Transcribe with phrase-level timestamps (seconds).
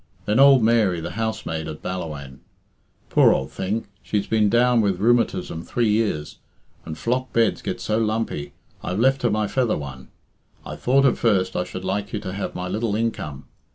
[0.25, 2.39] Then old Mary, the housemaid at Ballawhaine.
[3.11, 3.85] Poor old thing!
[4.01, 6.39] she's been down with rheumatism three years,
[6.85, 8.53] and flock beds get so lumpy
[8.83, 10.07] I've left her my feather one.
[10.65, 13.45] I thought at first I should like you to have my little income.